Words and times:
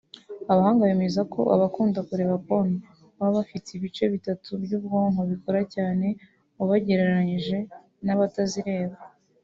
Abahanga 0.51 0.87
bemeza 0.89 1.21
ko 1.33 1.41
abakunda 1.55 1.99
kureba 2.07 2.35
porn 2.47 2.71
baba 3.17 3.31
bafite 3.37 3.67
ibice 3.77 4.03
bitatu 4.13 4.49
bw’ubwonko 4.61 5.21
bikora 5.31 5.61
cyane 5.75 6.05
ubagereranije 6.63 7.57
n’abatazireba 8.05 8.97